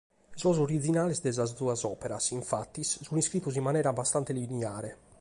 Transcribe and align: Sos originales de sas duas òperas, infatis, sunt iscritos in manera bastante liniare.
Sos 0.41 0.57
originales 0.65 1.21
de 1.25 1.33
sas 1.37 1.53
duas 1.59 1.85
òperas, 1.91 2.31
infatis, 2.39 2.97
sunt 3.05 3.23
iscritos 3.25 3.61
in 3.61 3.67
manera 3.71 3.97
bastante 4.01 4.39
liniare. 4.41 4.97